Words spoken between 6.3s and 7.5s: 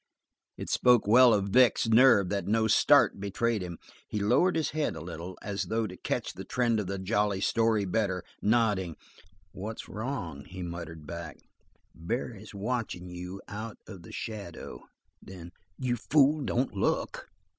the trend of the jolly